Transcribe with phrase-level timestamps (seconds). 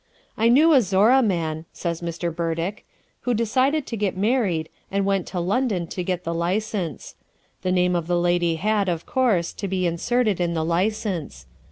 [0.35, 2.35] "I knew a Zorra man," says Mr.
[2.35, 2.87] Burdick,
[3.19, 7.13] "who decided to get married, and went to London to get the license.
[7.61, 11.45] The name of the lady had, of course, to be inserted in the license.